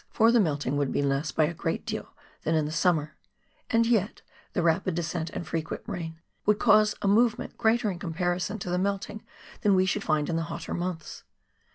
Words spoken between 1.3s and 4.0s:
by a great deal than in the summer, and